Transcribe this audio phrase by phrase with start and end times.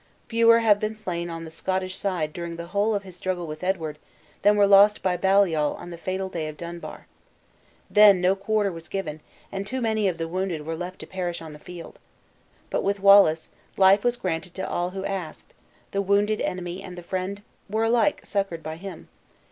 [0.27, 3.63] Fewer have been slain on the Scottish side during the whole of his struggle with
[3.63, 3.99] Edward,
[4.41, 7.05] than were lost by Baliol on the fatal day of Dunbar.
[7.87, 11.39] Then, no quarter was given; and too many of the wounded were left to perish
[11.39, 11.99] on the field.
[12.71, 15.53] But with Wallace, life was granted to all who asked;
[15.91, 19.07] the wounded enemy and the friend were alike succored by him.